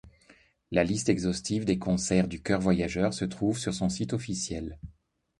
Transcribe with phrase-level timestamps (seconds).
[0.71, 4.79] La liste exhaustive des concerts du Chœur Voyageur se trouve sur son site officiel.